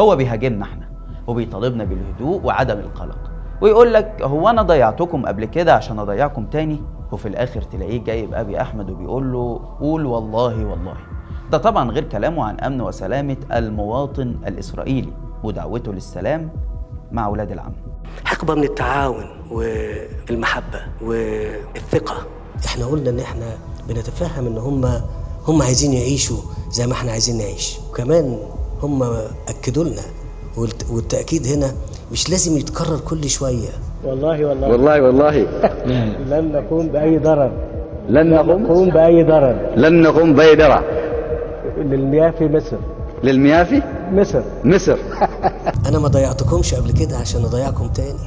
هو 0.00 0.16
بيهاجمنا 0.16 0.64
إحنا 0.64 0.88
وبيطالبنا 1.26 1.84
بالهدوء 1.84 2.40
وعدم 2.44 2.78
القلق. 2.78 3.18
ويقول 3.60 3.92
لك 3.94 4.22
هو 4.22 4.48
أنا 4.48 4.62
ضيعتكم 4.62 5.26
قبل 5.26 5.44
كده 5.44 5.74
عشان 5.74 5.98
أضيعكم 5.98 6.46
تاني؟ 6.46 6.80
وفي 7.12 7.28
الآخر 7.28 7.62
تلاقيه 7.62 8.04
جايب 8.04 8.34
أبي 8.34 8.60
أحمد 8.60 8.90
وبيقول 8.90 9.32
له 9.32 9.60
قول 9.80 10.06
والله 10.06 10.64
والله. 10.64 10.94
ده 11.50 11.58
طبعا 11.58 11.90
غير 11.90 12.04
كلامه 12.04 12.44
عن 12.44 12.60
أمن 12.60 12.80
وسلامة 12.80 13.36
المواطن 13.52 14.36
الإسرائيلي. 14.46 15.12
ودعوته 15.44 15.92
للسلام 15.92 16.48
مع 17.12 17.26
أولاد 17.26 17.52
العم. 17.52 17.72
حقبة 18.24 18.54
من 18.54 18.64
التعاون 18.64 19.24
والمحبة 19.50 20.80
والثقة. 21.02 22.14
إحنا 22.66 22.86
قلنا 22.86 23.10
إن 23.10 23.18
إحنا 23.20 23.46
بنتفهم 23.88 24.46
إن 24.46 24.58
هم 24.58 24.84
هم 25.48 25.62
عايزين 25.62 25.92
يعيشوا 25.92 26.38
زي 26.70 26.86
ما 26.86 26.92
إحنا 26.92 27.10
عايزين 27.12 27.38
نعيش. 27.38 27.78
وكمان 27.90 28.38
هم 28.82 29.02
أكدوا 29.48 29.84
لنا 29.84 30.02
والت- 30.56 30.90
والتأكيد 30.90 31.46
هنا 31.46 31.72
مش 32.12 32.30
لازم 32.30 32.56
يتكرر 32.58 32.98
كل 33.08 33.28
شوية. 33.28 33.68
والله 34.04 34.44
والله. 34.46 34.68
والله 34.68 35.02
والله. 35.02 35.36
لن 36.32 36.52
نقوم 36.52 36.88
بأي 36.88 37.18
ضرر. 37.18 37.52
لن 38.08 38.30
نقوم؟ 38.30 38.62
نقوم 38.62 38.90
بأي 38.90 39.24
ضرر. 39.24 39.70
لن 39.76 40.02
نقوم 40.02 40.34
بأي 40.34 40.54
درع 40.56 40.82
للمياه 41.78 42.30
في 42.30 42.48
مصر. 42.48 42.76
للمياه 43.24 43.64
في؟ 43.64 43.82
مصر. 44.12 44.42
مصر. 44.64 44.98
أنا 45.88 45.98
ما 45.98 46.08
ضيعتكمش 46.08 46.74
قبل 46.74 46.92
كده 46.92 47.16
عشان 47.16 47.44
اضيعكم 47.44 47.88
تاني. 47.88 48.18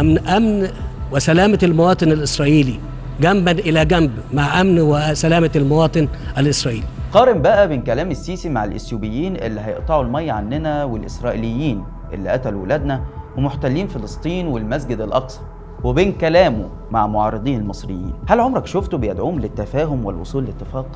أمن 0.00 0.18
أمن 0.18 0.68
وسلامة 1.12 1.58
المواطن 1.62 2.12
الإسرائيلي. 2.12 2.80
جنبا 3.20 3.50
إلى 3.50 3.84
جنب 3.84 4.10
مع 4.32 4.60
أمن 4.60 4.80
وسلامة 4.80 5.50
المواطن 5.56 6.08
الإسرائيلي. 6.38 6.86
قارن 7.12 7.42
بقى 7.42 7.68
بين 7.68 7.82
كلام 7.82 8.10
السيسي 8.10 8.48
مع 8.48 8.64
الإثيوبيين 8.64 9.36
اللي 9.36 9.60
هيقطعوا 9.60 10.02
المية 10.02 10.32
عننا 10.32 10.84
والإسرائيليين 10.84 11.84
اللي 12.12 12.30
قتلوا 12.30 12.62
ولادنا 12.62 13.04
ومحتلين 13.36 13.86
فلسطين 13.88 14.46
والمسجد 14.46 15.00
الأقصى 15.00 15.40
وبين 15.84 16.12
كلامه 16.12 16.68
مع 16.90 17.06
معارضيه 17.06 17.56
المصريين. 17.56 18.12
هل 18.28 18.40
عمرك 18.40 18.66
شفته 18.66 18.98
بيدعوهم 18.98 19.40
للتفاهم 19.40 20.04
والوصول 20.04 20.44
لاتفاق؟ 20.44 20.86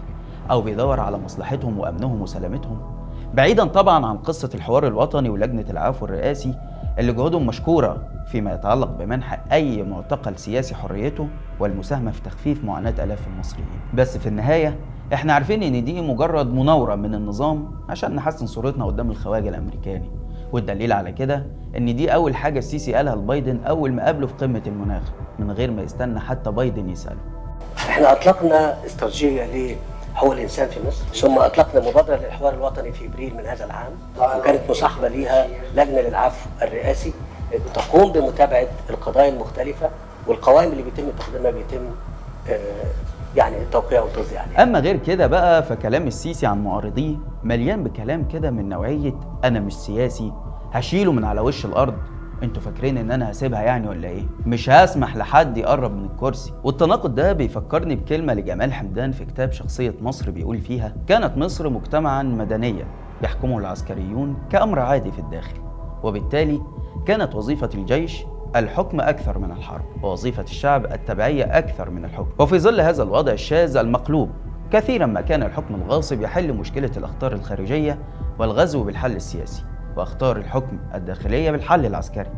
أو 0.50 0.60
بيدور 0.60 1.00
على 1.00 1.18
مصلحتهم 1.18 1.78
وأمنهم 1.78 2.22
وسلامتهم؟ 2.22 2.97
بعيدا 3.34 3.64
طبعا 3.64 4.06
عن 4.06 4.18
قصة 4.18 4.50
الحوار 4.54 4.86
الوطني 4.86 5.28
ولجنة 5.28 5.64
العفو 5.70 6.04
الرئاسي 6.04 6.54
اللي 6.98 7.12
جهودهم 7.12 7.46
مشكورة 7.46 7.96
فيما 8.26 8.54
يتعلق 8.54 8.88
بمنح 8.88 9.40
أي 9.52 9.82
معتقل 9.82 10.38
سياسي 10.38 10.74
حريته 10.74 11.28
والمساهمة 11.60 12.10
في 12.10 12.22
تخفيف 12.22 12.64
معاناة 12.64 12.94
آلاف 13.04 13.26
المصريين. 13.26 13.66
بس 13.94 14.16
في 14.18 14.26
النهاية 14.26 14.78
إحنا 15.14 15.32
عارفين 15.32 15.62
إن 15.62 15.84
دي 15.84 16.00
مجرد 16.00 16.54
مناورة 16.54 16.94
من 16.94 17.14
النظام 17.14 17.70
عشان 17.88 18.14
نحسن 18.14 18.46
صورتنا 18.46 18.84
قدام 18.84 19.10
الخواجة 19.10 19.48
الأمريكاني. 19.48 20.10
والدليل 20.52 20.92
على 20.92 21.12
كده 21.12 21.46
إن 21.76 21.96
دي 21.96 22.14
أول 22.14 22.36
حاجة 22.36 22.58
السيسي 22.58 22.94
قالها 22.94 23.16
لبايدن 23.16 23.64
أول 23.64 23.92
ما 23.92 24.04
قابله 24.04 24.26
في 24.26 24.34
قمة 24.34 24.62
المناخ 24.66 25.02
من 25.38 25.50
غير 25.50 25.70
ما 25.70 25.82
يستنى 25.82 26.20
حتى 26.20 26.50
بايدن 26.50 26.88
يسأله. 26.90 27.20
إحنا 27.76 28.12
أطلقنا 28.12 28.86
استراتيجية 28.86 29.76
لحقوق 30.18 30.32
الإنسان 30.32 30.68
في 30.68 30.80
مصر. 30.86 31.04
ثم 31.14 31.38
أطلقنا 31.38 31.90
مبادرة 31.90 32.16
للحوار 32.16 32.54
الوطني 32.54 32.92
في 32.92 33.06
إبريل 33.06 33.36
من 33.36 33.46
هذا 33.46 33.64
العام. 33.64 33.92
وكانت 34.40 34.70
مصاحبة 34.70 35.08
ليها 35.08 35.46
لجنة 35.74 36.00
للعفو 36.00 36.48
الرئاسي. 36.62 37.12
تقوم 37.74 38.12
بمتابعة 38.12 38.66
القضايا 38.90 39.28
المختلفة 39.28 39.90
والقوائم 40.26 40.72
اللي 40.72 40.82
بيتم 40.82 41.04
تقديمها 41.18 41.50
بيتم 41.50 41.84
آه، 42.50 42.58
يعني 43.36 43.56
التوقيع 43.56 44.02
والتصديق 44.02 44.40
عليها. 44.40 44.62
أما 44.62 44.78
غير 44.80 44.96
كده 44.96 45.26
بقى 45.26 45.62
فكلام 45.62 46.06
السيسي 46.06 46.46
عن 46.46 46.64
معارضيه 46.64 47.16
مليان 47.44 47.84
بكلام 47.84 48.28
كده 48.28 48.50
من 48.50 48.68
نوعية 48.68 49.14
أنا 49.44 49.60
مش 49.60 49.72
سياسي 49.74 50.32
هشيله 50.72 51.12
من 51.12 51.24
على 51.24 51.40
وش 51.40 51.64
الأرض. 51.64 51.94
أنتوا 52.42 52.62
فاكرين 52.62 52.98
ان 52.98 53.10
أنا 53.10 53.30
هسيبها 53.30 53.62
يعني 53.62 53.88
ولا 53.88 54.08
إيه؟ 54.08 54.24
مش 54.46 54.70
هسمح 54.70 55.16
لحد 55.16 55.56
يقرب 55.56 55.96
من 55.96 56.04
الكرسي. 56.04 56.52
والتناقض 56.64 57.14
ده 57.14 57.32
بيفكرني 57.32 57.96
بكلمة 57.96 58.34
لجمال 58.34 58.72
حمدان 58.72 59.12
في 59.12 59.24
كتاب 59.24 59.52
شخصية 59.52 59.94
مصر 60.00 60.30
بيقول 60.30 60.58
فيها 60.60 60.94
كانت 61.06 61.36
مصر 61.36 61.68
مجتمعا 61.68 62.22
مدنيا 62.22 62.86
يحكمه 63.22 63.58
العسكريون 63.58 64.36
كأمر 64.50 64.78
عادي 64.78 65.12
في 65.12 65.18
الداخل. 65.18 65.56
وبالتالي 66.02 66.60
كانت 67.06 67.34
وظيفة 67.34 67.70
الجيش 67.74 68.24
الحكم 68.56 69.00
أكثر 69.00 69.38
من 69.38 69.50
الحرب 69.50 69.84
ووظيفة 70.02 70.42
الشعب 70.42 70.84
التبعية 70.84 71.44
أكثر 71.58 71.90
من 71.90 72.04
الحكم. 72.04 72.30
وفي 72.38 72.58
ظل 72.58 72.80
هذا 72.80 73.02
الوضع 73.02 73.32
الشاذ 73.32 73.76
المقلوب 73.76 74.30
كثيرا 74.70 75.06
ما 75.06 75.20
كان 75.20 75.42
الحكم 75.42 75.74
الغاصب 75.74 76.22
يحل 76.22 76.52
مشكلة 76.52 76.90
الأخطار 76.96 77.32
الخارجية 77.32 77.98
والغزو 78.38 78.84
بالحل 78.84 79.16
السياسي. 79.16 79.64
وأخطار 79.98 80.36
الحكم 80.36 80.78
الداخلية 80.94 81.50
بالحل 81.50 81.86
العسكري 81.86 82.30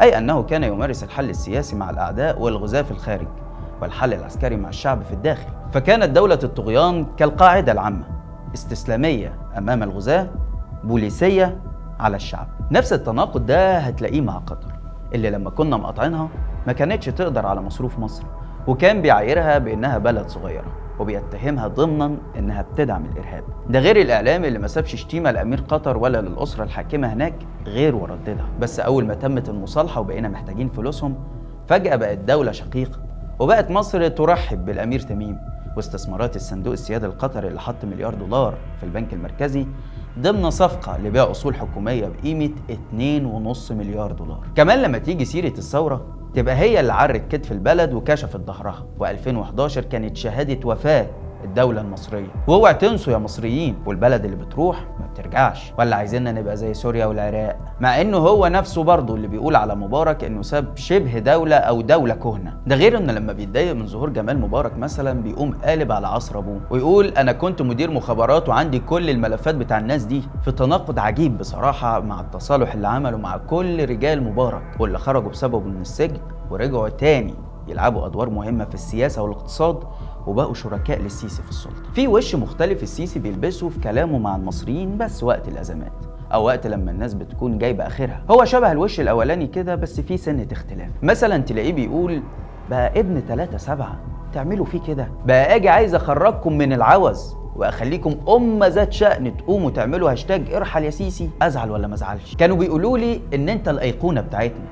أي 0.00 0.18
أنه 0.18 0.42
كان 0.42 0.64
يمارس 0.64 1.04
الحل 1.04 1.30
السياسي 1.30 1.76
مع 1.76 1.90
الأعداء 1.90 2.40
والغزاة 2.40 2.82
في 2.82 2.90
الخارج 2.90 3.26
والحل 3.82 4.14
العسكري 4.14 4.56
مع 4.56 4.68
الشعب 4.68 5.02
في 5.02 5.12
الداخل. 5.12 5.48
فكانت 5.72 6.04
دولة 6.04 6.38
الطغيان 6.42 7.06
كالقاعدة 7.16 7.72
العامة 7.72 8.04
استسلامية 8.54 9.34
أمام 9.58 9.82
الغزاة 9.82 10.28
بوليسية 10.84 11.58
على 12.00 12.16
الشعب. 12.16 12.48
نفس 12.70 12.92
التناقض 12.92 13.46
ده 13.46 13.78
هتلاقيه 13.78 14.20
مع 14.20 14.38
قطر 14.38 14.72
اللي 15.14 15.30
لما 15.30 15.50
كنا 15.50 15.76
مقاطعينها 15.76 16.28
ما 16.66 16.72
كانتش 16.72 17.06
تقدر 17.06 17.46
على 17.46 17.62
مصروف 17.62 17.98
مصر 17.98 18.24
وكان 18.66 19.02
بيعايرها 19.02 19.58
بأنها 19.58 19.98
بلد 19.98 20.28
صغيرة. 20.28 20.72
وبيتهمها 21.02 21.68
ضمنا 21.68 22.16
إنها 22.38 22.62
بتدعم 22.62 23.04
الإرهاب. 23.04 23.44
ده 23.68 23.78
غير 23.78 24.00
الإعلام 24.00 24.44
اللي 24.44 24.58
ما 24.58 24.66
سابش 24.66 24.94
شتيمة 24.96 25.30
لأمير 25.30 25.60
قطر 25.60 25.96
ولا 25.96 26.20
للأسرة 26.20 26.64
الحاكمة 26.64 27.12
هناك 27.12 27.34
غير 27.66 27.96
ورددها. 27.96 28.48
بس 28.60 28.80
أول 28.80 29.06
ما 29.06 29.14
تمت 29.14 29.48
المصالحة 29.48 30.00
وبقينا 30.00 30.28
محتاجين 30.28 30.68
فلوسهم 30.68 31.14
فجأة 31.66 31.96
بقت 31.96 32.18
دولة 32.18 32.52
شقيقة. 32.52 32.98
وبقت 33.40 33.70
مصر 33.70 34.08
ترحب 34.08 34.64
بالأمير 34.64 35.00
تميم 35.00 35.38
واستثمارات 35.76 36.36
الصندوق 36.36 36.72
السيادي 36.72 37.06
القطري 37.06 37.48
اللي 37.48 37.60
حط 37.60 37.84
مليار 37.84 38.14
دولار 38.14 38.54
في 38.80 38.86
البنك 38.86 39.12
المركزي 39.12 39.66
ضمن 40.18 40.50
صفقة 40.50 40.98
لبيع 40.98 41.30
أصول 41.30 41.54
حكومية 41.54 42.08
بقيمة 42.08 42.50
2.5 42.70 43.72
مليار 43.72 44.12
دولار. 44.12 44.40
كمان 44.56 44.82
لما 44.82 44.98
تيجي 44.98 45.24
سيرة 45.24 45.58
الثورة 45.58 46.06
تبقى 46.34 46.54
هي 46.56 46.80
اللي 46.80 46.92
عرت 46.92 47.22
كتف 47.34 47.52
البلد 47.52 47.92
وكشفت 47.92 48.40
ظهرها 48.40 48.86
و2011 49.00 49.78
كانت 49.78 50.16
شهادة 50.16 50.68
وفاة. 50.68 51.06
الدولة 51.44 51.80
المصرية. 51.80 52.28
واوعى 52.46 52.74
تنسوا 52.74 53.12
يا 53.12 53.18
مصريين 53.18 53.76
والبلد 53.86 54.24
اللي 54.24 54.36
بتروح 54.36 54.80
ما 55.00 55.06
بترجعش. 55.06 55.72
ولا 55.78 55.96
عايزيننا 55.96 56.32
نبقى 56.32 56.56
زي 56.56 56.74
سوريا 56.74 57.06
والعراق. 57.06 57.56
مع 57.80 58.00
إنه 58.00 58.16
هو 58.18 58.46
نفسه 58.46 58.82
برضه 58.84 59.14
اللي 59.14 59.28
بيقول 59.28 59.56
على 59.56 59.74
مبارك 59.74 60.24
إنه 60.24 60.42
ساب 60.42 60.76
شبه 60.76 61.18
دولة 61.18 61.56
أو 61.56 61.80
دولة 61.80 62.14
كهنة. 62.14 62.56
ده 62.66 62.76
غير 62.76 62.98
إنه 62.98 63.12
لما 63.12 63.32
بيتضايق 63.32 63.74
من 63.74 63.86
ظهور 63.86 64.10
جمال 64.10 64.40
مبارك 64.40 64.76
مثلا 64.78 65.22
بيقوم 65.22 65.54
قالب 65.64 65.92
على 65.92 66.06
عصر 66.06 66.38
أبوه. 66.38 66.60
ويقول 66.70 67.06
أنا 67.06 67.32
كنت 67.32 67.62
مدير 67.62 67.90
مخابرات 67.90 68.48
وعندي 68.48 68.78
كل 68.78 69.10
الملفات 69.10 69.54
بتاع 69.54 69.78
الناس 69.78 70.04
دي. 70.04 70.22
في 70.44 70.52
تناقض 70.52 70.98
عجيب 70.98 71.38
بصراحة 71.38 72.00
مع 72.00 72.20
التصالح 72.20 72.74
اللي 72.74 72.88
عمله 72.88 73.16
مع 73.16 73.36
كل 73.36 73.88
رجال 73.88 74.22
مبارك. 74.24 74.62
واللي 74.80 74.98
خرجوا 74.98 75.30
بسببه 75.30 75.60
من 75.60 75.80
السجن 75.80 76.20
ورجعوا 76.50 76.88
تاني 76.88 77.34
يلعبوا 77.68 78.06
أدوار 78.06 78.30
مهمة 78.30 78.64
في 78.64 78.74
السياسة 78.74 79.22
والاقتصاد. 79.22 79.78
وبقوا 80.26 80.54
شركاء 80.54 80.98
للسيسي 80.98 81.42
في 81.42 81.50
السلطة. 81.50 81.92
في 81.94 82.08
وش 82.08 82.34
مختلف 82.34 82.82
السيسي 82.82 83.18
بيلبسه 83.18 83.68
في 83.68 83.80
كلامه 83.80 84.18
مع 84.18 84.36
المصريين 84.36 84.98
بس 84.98 85.22
وقت 85.22 85.48
الأزمات 85.48 85.92
أو 86.32 86.44
وقت 86.44 86.66
لما 86.66 86.90
الناس 86.90 87.14
بتكون 87.14 87.58
جايبة 87.58 87.86
آخرها. 87.86 88.22
هو 88.30 88.44
شبه 88.44 88.72
الوش 88.72 89.00
الأولاني 89.00 89.46
كده 89.46 89.74
بس 89.74 90.00
في 90.00 90.16
سنة 90.16 90.46
اختلاف. 90.52 90.90
مثلا 91.02 91.38
تلاقيه 91.38 91.72
بيقول 91.72 92.22
بقى 92.70 93.00
ابن 93.00 93.22
3 93.28 93.58
7 93.58 93.96
تعملوا 94.32 94.66
فيه 94.66 94.80
كده. 94.80 95.08
بقى 95.26 95.56
آجي 95.56 95.68
عايز 95.68 95.94
أخرجكم 95.94 96.58
من 96.58 96.72
العوز 96.72 97.36
وأخليكم 97.56 98.14
أمة 98.28 98.66
ذات 98.66 98.92
شأن 98.92 99.36
تقوموا 99.36 99.70
تعملوا 99.70 100.12
هاشتاج 100.12 100.54
ارحل 100.54 100.84
يا 100.84 100.90
سيسي. 100.90 101.30
أزعل 101.42 101.70
ولا 101.70 101.86
ما 101.88 101.94
أزعلش؟ 101.94 102.34
كانوا 102.36 102.56
بيقولوا 102.56 102.98
لي 102.98 103.20
إن 103.34 103.48
أنت 103.48 103.68
الأيقونة 103.68 104.20
بتاعتنا. 104.20 104.64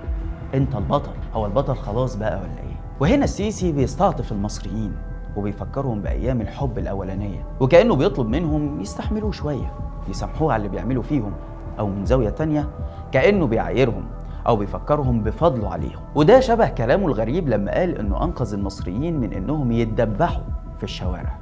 أنت 0.54 0.74
البطل. 0.74 1.10
هو 1.34 1.46
البطل 1.46 1.74
خلاص 1.76 2.16
بقى 2.16 2.36
ولا 2.36 2.62
إيه؟ 2.62 2.76
وهنا 3.00 3.24
السيسي 3.24 3.72
بيستعطف 3.72 4.32
المصريين. 4.32 4.92
وبيفكرهم 5.36 6.00
بأيام 6.02 6.40
الحب 6.40 6.78
الأولانية. 6.78 7.46
وكأنه 7.60 7.96
بيطلب 7.96 8.28
منهم 8.28 8.80
يستحملوه 8.80 9.32
شوية 9.32 9.72
يسامحوه 10.08 10.52
على 10.52 10.60
اللي 10.60 10.68
بيعملوا 10.68 11.02
فيهم 11.02 11.32
أو 11.78 11.86
من 11.86 12.06
زاوية 12.06 12.30
تانية 12.30 12.68
كأنه 13.12 13.46
بيعايرهم 13.46 14.04
أو 14.46 14.56
بيفكرهم 14.56 15.22
بفضله 15.22 15.68
عليهم. 15.72 16.00
وده 16.14 16.40
شبه 16.40 16.68
كلامه 16.68 17.06
الغريب 17.06 17.48
لما 17.48 17.72
قال 17.74 17.98
إنه 17.98 18.24
أنقذ 18.24 18.52
المصريين 18.52 19.20
من 19.20 19.32
إنهم 19.32 19.72
يتدبحوا 19.72 20.42
في 20.78 20.84
الشوارع. 20.84 21.38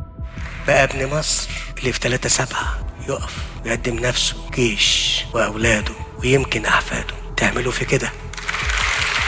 بقى 0.67 0.85
ابن 0.85 1.19
مصر 1.19 1.51
اللي 1.79 1.93
في 1.93 2.01
3 2.01 2.29
7 2.29 2.59
يقف 3.09 3.63
ويقدم 3.65 3.95
نفسه 3.95 4.37
جيش 4.55 5.25
وأولاده 5.35 5.93
ويمكن 6.21 6.65
أحفاده. 6.65 7.15
تعملوا 7.37 7.73
في 7.73 7.85
كده. 7.85 8.09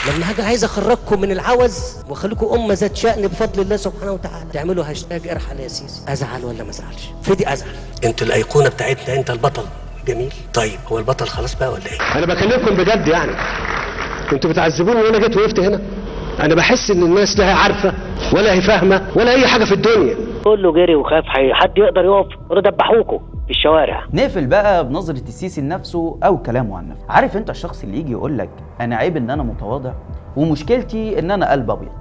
لما 0.08 0.30
هاجي 0.30 0.42
عايز 0.42 0.64
اخرجكم 0.64 1.20
من 1.20 1.30
العوز 1.32 1.96
واخليكم 2.08 2.46
امه 2.46 2.74
ذات 2.74 2.96
شأن 2.96 3.22
بفضل 3.28 3.62
الله 3.62 3.76
سبحانه 3.76 4.12
وتعالى. 4.12 4.44
تعملوا 4.52 4.84
هاشتاج 4.84 5.28
ارحل 5.28 5.60
يا 5.60 5.68
سيسي. 5.68 6.12
ازعل 6.12 6.44
ولا 6.44 6.64
ما 6.64 6.70
ازعلش؟ 6.70 7.08
في 7.22 7.34
دي 7.34 7.52
ازعل. 7.52 7.68
انت 8.04 8.22
الايقونة 8.22 8.68
بتاعتنا 8.68 9.14
انت 9.16 9.30
البطل. 9.30 9.62
جميل. 10.06 10.32
طيب 10.54 10.78
هو 10.92 10.98
البطل 10.98 11.26
خلاص 11.26 11.54
بقى 11.54 11.68
ولا 11.72 11.86
إيه؟ 11.92 12.18
أنا 12.18 12.26
بكلمكم 12.34 12.74
بجد 12.76 13.08
يعني. 13.08 13.32
أنتوا 14.32 14.50
بتعذبوني 14.50 15.00
وأنا 15.02 15.18
جيت 15.18 15.36
وقفت 15.36 15.60
هنا. 15.60 15.80
أنا 16.40 16.54
بحس 16.54 16.90
ان 16.90 17.02
الناس 17.02 17.38
لا 17.38 17.48
هي 17.48 17.52
عارفة 17.52 17.94
ولا 18.32 18.52
هي 18.52 18.60
فاهمة 18.60 19.08
ولا 19.16 19.30
اي 19.30 19.46
حاجة 19.46 19.64
في 19.64 19.72
الدنيا. 19.74 20.16
كله 20.44 20.72
جري 20.72 20.94
وخاف 20.94 21.24
حي- 21.24 21.54
حد 21.54 21.78
يقدر 21.78 22.04
يقف؟ 22.04 22.26
يقولوا 22.46 22.62
دبحوكوا 22.62 23.18
في 23.50 23.56
الشوارع. 23.56 24.04
نقفل 24.12 24.46
بقى 24.46 24.88
بنظرة 24.88 25.20
السيسي 25.20 25.60
لنفسه 25.60 26.18
أو 26.24 26.38
كلامه 26.38 26.78
عن 26.78 26.88
نفسه. 26.88 27.04
عارف 27.08 27.36
أنت 27.36 27.50
الشخص 27.50 27.82
اللي 27.82 27.98
يجي 27.98 28.12
يقول 28.12 28.38
لك 28.38 28.50
أنا 28.80 28.96
عيب 28.96 29.16
إن 29.16 29.30
أنا 29.30 29.42
متواضع 29.42 29.92
ومشكلتي 30.36 31.18
إن 31.18 31.30
أنا 31.30 31.50
قلب 31.50 31.70
أبيض؟ 31.70 31.92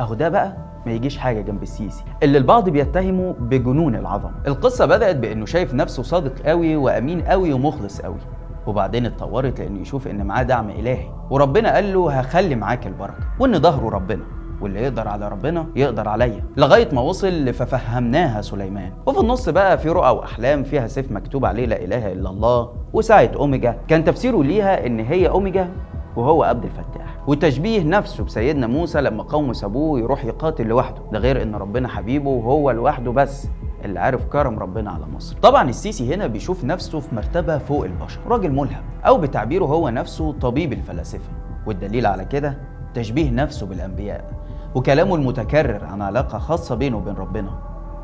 أهو 0.00 0.14
ده 0.14 0.28
بقى 0.28 0.56
ما 0.86 0.92
يجيش 0.92 1.18
حاجة 1.18 1.40
جنب 1.40 1.62
السيسي. 1.62 2.04
اللي 2.22 2.38
البعض 2.38 2.68
بيتهمه 2.68 3.34
بجنون 3.40 3.94
العظمة. 3.96 4.34
القصة 4.46 4.86
بدأت 4.86 5.16
بإنه 5.16 5.46
شايف 5.46 5.74
نفسه 5.74 6.02
صادق 6.02 6.38
قوي 6.46 6.76
وأمين 6.76 7.22
قوي 7.22 7.52
ومخلص 7.52 8.00
قوي 8.00 8.20
وبعدين 8.66 9.06
اتطورت 9.06 9.60
لأنه 9.60 9.80
يشوف 9.80 10.08
إن 10.08 10.26
معاه 10.26 10.42
دعم 10.42 10.70
إلهي. 10.70 11.08
وربنا 11.30 11.74
قال 11.74 11.92
له 11.94 12.12
هخلي 12.12 12.54
معاك 12.54 12.86
البركة. 12.86 13.24
وإن 13.38 13.60
ظهره 13.60 13.88
ربنا. 13.88 14.24
واللي 14.60 14.82
يقدر 14.82 15.08
على 15.08 15.28
ربنا 15.28 15.66
يقدر 15.76 16.08
عليا 16.08 16.44
لغاية 16.56 16.88
ما 16.92 17.00
وصل 17.00 17.28
لففهمناها 17.28 18.42
سليمان. 18.42 18.92
وفي 19.06 19.20
النص 19.20 19.48
بقى 19.48 19.78
في 19.78 19.88
رؤى 19.88 20.10
وأحلام 20.10 20.62
فيها 20.62 20.86
سيف 20.86 21.12
مكتوب 21.12 21.44
عليه 21.44 21.66
لا 21.66 21.84
إله 21.84 22.12
إلا 22.12 22.30
الله 22.30 22.72
وساعة 22.92 23.30
أوميجا. 23.36 23.78
كان 23.88 24.04
تفسيره 24.04 24.42
ليها 24.42 24.86
إن 24.86 25.00
هي 25.00 25.28
أوميجا 25.28 25.68
وهو 26.16 26.42
عبد 26.42 26.64
الفتاح. 26.64 27.18
وتشبيه 27.26 27.82
نفسه 27.82 28.24
بسيدنا 28.24 28.66
موسى 28.66 29.00
لما 29.00 29.22
قومه 29.22 29.52
سابوه 29.52 30.00
يروح 30.00 30.24
يقاتل 30.24 30.66
لوحده. 30.66 31.02
ده 31.12 31.18
غير 31.18 31.42
إن 31.42 31.54
ربنا 31.54 31.88
حبيبه 31.88 32.30
وهو 32.30 32.70
لوحده 32.70 33.10
بس 33.10 33.48
اللي 33.84 34.00
عارف 34.00 34.24
كرم 34.24 34.58
ربنا 34.58 34.90
على 34.90 35.04
مصر. 35.14 35.36
طبعا 35.42 35.68
السيسي 35.68 36.14
هنا 36.14 36.26
بيشوف 36.26 36.64
نفسه 36.64 37.00
في 37.00 37.14
مرتبة 37.14 37.58
فوق 37.58 37.84
البشر. 37.84 38.20
راجل 38.28 38.52
ملهم. 38.52 38.82
أو 39.06 39.18
بتعبيره 39.18 39.64
هو 39.64 39.88
نفسه 39.88 40.32
طبيب 40.32 40.72
الفلاسفة. 40.72 41.30
والدليل 41.66 42.06
على 42.06 42.24
كده 42.24 42.58
تشبيه 42.94 43.30
نفسه 43.30 43.66
بالأنبياء. 43.66 44.47
وكلامه 44.74 45.14
المتكرر 45.14 45.84
عن 45.84 46.02
علاقة 46.02 46.38
خاصة 46.38 46.74
بينه 46.74 46.96
وبين 46.96 47.14
ربنا 47.14 47.50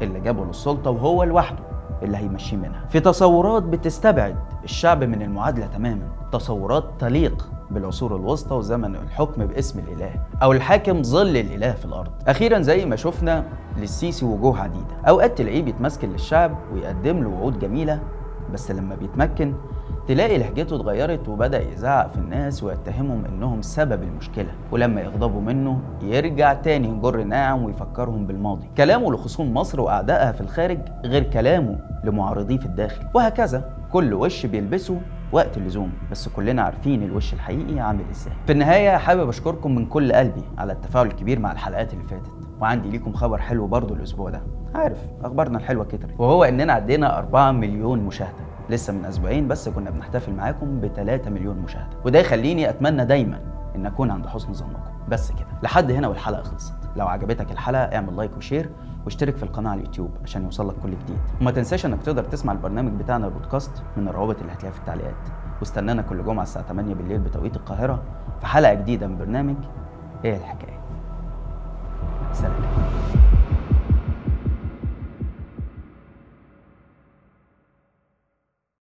اللي 0.03 0.21
جابه 0.21 0.45
للسلطة 0.45 0.91
وهو 0.91 1.25
لوحده 1.25 1.59
اللي 2.03 2.17
هيمشيه 2.17 2.57
منها. 2.57 2.85
في 2.89 3.01
تصورات 3.01 3.63
بتستبعد 3.63 4.37
الشعب 4.65 5.05
من 5.05 5.23
المعادلة 5.23 5.67
تماما. 5.67 6.09
تصورات 6.33 6.85
تليق 6.99 7.49
بالعصور 7.71 8.17
الوسطى 8.17 8.55
وزمن 8.55 8.97
الحكم 8.97 9.47
باسم 9.47 9.79
الإله 9.79 10.11
أو 10.43 10.53
الحاكم 10.53 11.03
ظل 11.03 11.37
الإله 11.37 11.73
في 11.73 11.85
الأرض. 11.85 12.11
أخيرا 12.29 12.61
زي 12.61 12.87
ما 12.87 12.97
شفنا 12.97 13.45
للسيسي 13.79 14.25
وجوه 14.25 14.61
عديدة. 14.61 14.95
أوقات 15.09 15.39
تلاقيه 15.39 15.63
بيتمسكن 15.63 16.11
للشعب 16.13 16.57
ويقدم 16.73 17.23
له 17.23 17.29
وعود 17.29 17.59
جميلة 17.59 18.01
بس 18.53 18.71
لما 18.71 18.95
بيتمكن 18.95 19.55
تلاقي 20.09 20.39
لهجته 20.39 20.77
اتغيرت 20.77 21.29
وبدأ 21.29 21.73
يزعق 21.73 22.13
في 22.13 22.19
الناس 22.19 22.63
ويتهمهم 22.63 23.25
إنهم 23.25 23.63
سبب 23.63 24.03
المشكلة 24.03 24.53
ولما 24.73 25.01
يغضبوا 25.01 25.41
منه 25.41 25.81
يرجع 26.03 26.55
تاني 26.55 26.89
يجر 26.89 27.23
ناعم 27.23 27.65
ويفكرهم 27.65 28.27
بالماضي. 28.27 28.67
كلامه 28.77 29.13
لخصوم 29.13 29.55
مصر 29.55 29.81
وأعدائها 29.81 30.33
في 30.33 30.41
الخارج 30.41 30.79
غير 31.05 31.23
كلامه 31.23 31.79
لمعارضيه 32.05 32.59
في 32.59 32.67
الداخل. 32.67 33.07
وهكذا 33.15 33.71
كل 33.93 34.15
وش 34.15 34.47
بيلبسه 34.47 35.01
وقت 35.33 35.57
اللزوم 35.57 35.93
بس 36.11 36.29
كلنا 36.29 36.63
عارفين 36.63 37.03
الوش 37.03 37.35
الحقيقي 37.35 37.81
عامل 37.81 38.05
إزاي. 38.11 38.33
في 38.47 38.53
النهاية 38.53 38.97
حابب 38.97 39.29
أشكركم 39.29 39.75
من 39.75 39.87
كل 39.87 40.13
قلبي 40.13 40.43
على 40.59 40.73
التفاعل 40.73 41.07
الكبير 41.07 41.39
مع 41.39 41.53
الحلقات 41.53 41.93
اللي 41.93 42.05
فاتت 42.05 42.31
وعندي 42.61 42.91
ليكم 42.91 43.13
خبر 43.13 43.39
حلو 43.39 43.67
برضو 43.67 43.95
الأسبوع 43.95 44.31
ده. 44.31 44.43
عارف 44.75 44.99
أخبارنا 45.25 45.59
الحلوة 45.59 45.85
كترت. 45.85 46.15
وهو 46.19 46.45
إننا 46.45 46.73
عدينا 46.73 47.19
4 47.19 47.53
مليون 47.53 47.99
مشاهدة. 47.99 48.54
لسه 48.71 48.93
من 48.93 49.05
أسبوعين 49.05 49.49
بس 49.49 49.69
كنا 49.69 49.91
بنحتفل 49.91 50.33
معاكم 50.33 50.81
ب 50.81 50.87
3 50.87 51.31
مليون 51.31 51.57
مشاهدة. 51.57 51.97
وده 52.05 52.19
يخليني 52.19 52.71
أتمنى 52.71 53.05
دايما 53.05 53.41
إن 53.77 53.87
أكون 53.87 54.11
عند 54.11 54.27
حسن 54.27 54.53
ظنكم. 54.53 54.81
بس 55.09 55.33
كده. 55.33 55.47
لحد 55.63 55.91
هنا 55.91 56.09
والحلقة 56.09 56.43
خلصت. 56.43 56.75
لو 56.97 57.09
عجبتك 57.09 57.51
الحلقة 57.51 57.95
اعمل 57.97 58.17
like 58.17 58.37
و 58.37 58.42
share 58.42 58.71
واشترك 59.05 59.37
في 59.37 59.43
القناة 59.43 59.71
على 59.71 59.81
اليوتيوب 59.81 60.11
عشان 60.23 60.45
يوصلك 60.45 60.75
كل 60.83 60.91
جديد. 60.91 61.19
وما 61.41 61.51
تنساش 61.51 61.87
إنك 61.87 62.03
تقدر 62.03 62.25
تسمع 62.25 62.53
البرنامج 62.53 62.93
بتاعنا 62.93 63.27
البودكاست 63.27 63.83
من 63.97 64.09
الروابط 64.09 64.41
اللي 64.41 64.53
هتلاقيها 64.53 64.73
في 64.73 64.79
التعليقات. 64.79 65.15
واستنانا 65.61 66.03
كل 66.03 66.25
جمعة 66.25 66.43
الساعة 66.43 66.65
8 66.65 66.95
بالليل 66.95 67.19
بتوقيت 67.19 67.57
القاهرة 67.57 68.03
في 68.41 68.47
حلقة 68.47 68.75
جديدة 68.75 69.07
من 69.07 69.19
برنامج 69.19 69.57
إيه 70.25 70.37
الحكاية؟ 70.37 70.81
سلام. 72.33 72.53